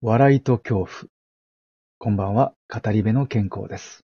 [0.00, 1.10] 笑いと恐怖。
[1.98, 4.04] こんばんは、語り部の健康です。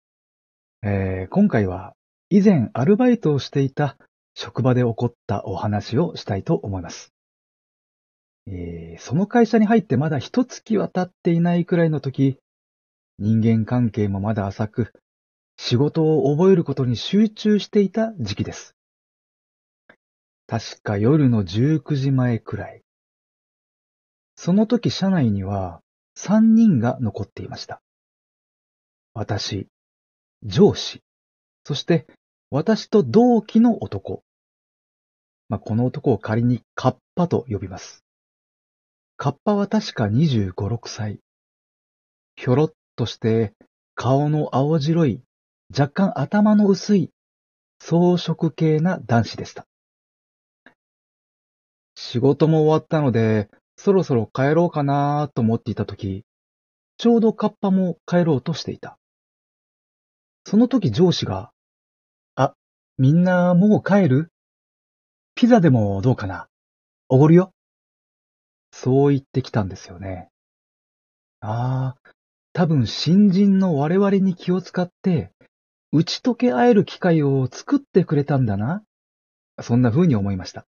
[0.82, 1.94] えー今回は、
[2.28, 3.96] 以前アルバイトをしていた
[4.34, 7.14] 職場で起こったお話をしたいと思います。
[8.48, 12.40] えーその会社に入ってまだ一月は経っていないくらいの時、
[13.20, 14.92] 人間関係もまだ浅く、
[15.56, 18.74] 仕事を覚えることに集中していた時期です。
[20.48, 22.82] 確か夜の19時前くらい。
[24.46, 25.80] その時社内には
[26.16, 27.82] 3人が残っていました。
[29.12, 29.66] 私、
[30.44, 31.02] 上司、
[31.64, 32.06] そして
[32.52, 34.22] 私と同期の男。
[35.48, 38.04] まあ、この男を仮にカッパと呼びます。
[39.16, 41.18] カッパは確か25、6歳。
[42.36, 43.52] ひょろっとして
[43.96, 45.22] 顔の青白い、
[45.76, 47.10] 若干頭の薄い、
[47.80, 49.66] 装飾系な男子でした。
[51.96, 53.50] 仕事も終わったので、
[53.86, 56.24] そろそろ帰ろうかなと思っていたとき、
[56.96, 58.98] ちょうどカッパも帰ろうとしていた。
[60.44, 61.52] その時上司が、
[62.34, 62.54] あ、
[62.98, 64.32] みんなもう帰る？
[65.36, 66.48] ピザでもどうかな？
[67.08, 67.52] おごるよ?
[68.72, 70.30] そう言ってきたんですよね。
[71.38, 72.10] ああ、
[72.54, 75.30] 多分新人の我々に気を使って、
[75.92, 78.82] 打ち解け合える機会を作ってくれたんだな。
[79.62, 80.66] そんな風に思いました。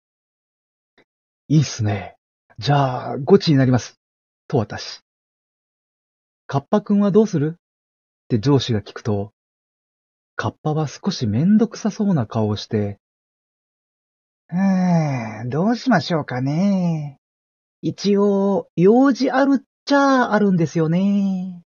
[1.47, 2.17] いいっすね。
[2.57, 3.99] じゃあ、ゴチになります。
[4.47, 5.01] と私。
[6.47, 7.57] カッパくんはどうする？
[7.57, 7.57] っ
[8.29, 9.33] て上司が聞くと、
[10.37, 12.99] カッパは少しめんどくさそうな顔をして、
[14.49, 17.19] うーん、どうしましょうかね。
[17.81, 21.61] 一応、用事あるっちゃあるんですよね。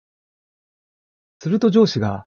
[1.39, 2.25] すると上司が、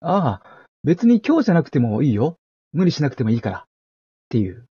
[0.00, 2.38] ああ、別に今日じゃなくてもいいよ。
[2.72, 3.58] 無理しなくてもいいから。
[3.58, 3.62] っ
[4.30, 4.66] ていう。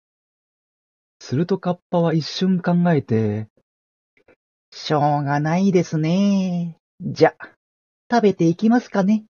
[1.28, 3.48] するとカッパは一瞬考えて、
[4.70, 6.78] しょうがないですね。
[7.00, 7.34] じゃ、
[8.08, 9.24] 食べていきますかね。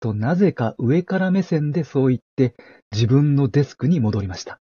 [0.00, 2.54] となぜか上から目線でそう言って
[2.92, 4.60] 自分のデスクに戻りました。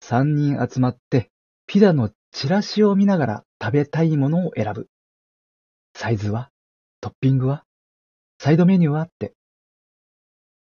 [0.00, 1.30] 三人集まって
[1.66, 4.86] ピザのチラシを見ながら食べたいものを選ぶ。
[5.94, 6.50] サイズは？
[7.00, 7.64] トッピングは？
[8.38, 9.02] サイドメニューは？
[9.02, 9.32] って。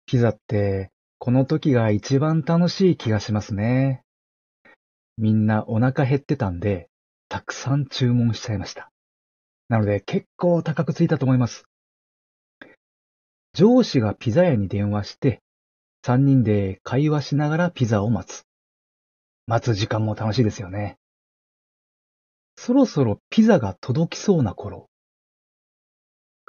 [0.06, 4.02] ピザってこの時が一番楽しい気がしますね。
[5.16, 6.88] みんなお腹減ってたんで、
[7.28, 8.90] たくさん注文しちゃいました。
[9.68, 11.64] なので結構高くついたと思います。
[13.52, 15.42] 上司がピザ屋に電話して、
[16.02, 18.44] 三人で会話しながらピザを待つ。
[19.46, 20.98] 待つ時間も楽しいですよね。
[22.56, 24.88] そろそろピザが届きそうな頃、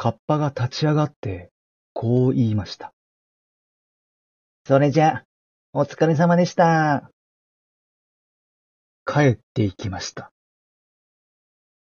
[0.02, 1.52] カッパが立ち上がって、
[1.94, 2.94] こう言いました。
[4.70, 5.24] それじゃ、
[5.74, 7.10] お疲れ様でした。
[9.04, 10.32] 帰っていきました。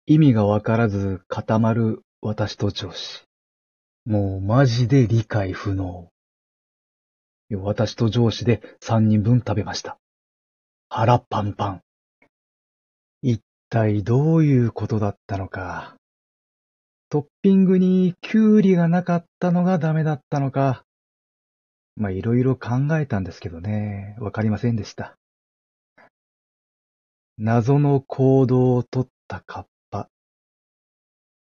[0.06, 3.26] 意味がわからず固まる私と上司。
[4.06, 6.08] もうマジで理解不能。
[7.52, 9.98] 私と上司で三人分食べました。
[10.88, 11.82] 腹パンパン。
[13.22, 15.98] 一体どういうことだったのか。
[17.10, 20.86] トッピングにキュウリがなかったのがダメだったのか。
[21.96, 24.16] まあ、いろいろ考えたんですけどね。
[24.20, 25.18] わかりませんでした。
[27.38, 30.10] 謎の行動をとったカッパ。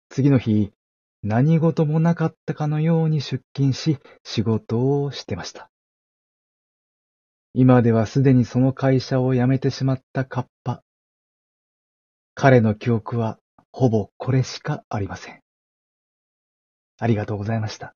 [0.09, 0.71] 次の日、
[1.23, 5.69] 何事もなかったかのように出勤し、仕事をしてました。
[7.53, 10.83] 今ではすでにその会社を辞めてしまったカッパ。
[12.33, 13.39] 彼の記憶は
[13.71, 15.41] ほぼこれしかありません。
[16.99, 17.95] ありがとうございました。